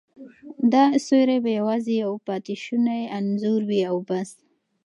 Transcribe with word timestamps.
دا 0.73 0.85
سیوری 1.05 1.37
به 1.45 1.51
یوازې 1.59 1.93
یو 2.03 2.13
پاتې 2.27 2.55
شونی 2.63 3.01
انځور 3.17 3.61
وي 3.69 3.81
او 3.91 3.97
بس. 4.07 4.29